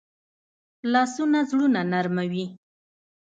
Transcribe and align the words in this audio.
لاسونه 0.91 1.39
زړونه 1.49 1.81
نرموي 1.91 2.45